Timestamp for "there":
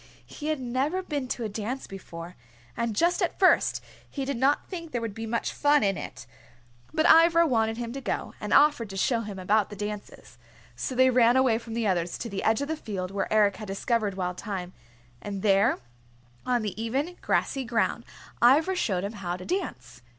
4.93-4.99, 15.43-15.77